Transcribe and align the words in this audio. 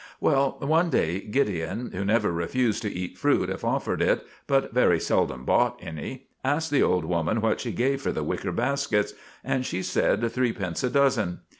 Well, 0.19 0.57
one 0.61 0.89
day 0.89 1.19
Gideon, 1.19 1.91
who 1.91 2.03
never 2.03 2.31
refused 2.31 2.81
to 2.81 2.91
eat 2.91 3.19
fruit 3.19 3.51
if 3.51 3.63
offered 3.63 4.01
it, 4.01 4.25
but 4.47 4.73
very 4.73 4.99
seldom 4.99 5.45
bought 5.45 5.79
any, 5.79 6.25
asked 6.43 6.71
the 6.71 6.81
old 6.81 7.05
woman 7.05 7.39
what 7.39 7.61
she 7.61 7.71
gave 7.71 8.01
for 8.01 8.11
the 8.11 8.23
wicker 8.23 8.51
baskets, 8.51 9.13
and 9.43 9.63
she 9.63 9.83
said 9.83 10.31
threepence 10.31 10.83
a 10.83 10.89
dozen. 10.89 11.41